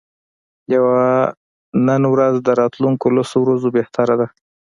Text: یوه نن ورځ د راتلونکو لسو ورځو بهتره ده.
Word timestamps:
یوه 0.75 1.01
نن 1.87 2.01
ورځ 2.13 2.35
د 2.41 2.47
راتلونکو 2.61 3.05
لسو 3.17 3.37
ورځو 3.41 3.67
بهتره 3.77 4.15
ده. 4.19 4.27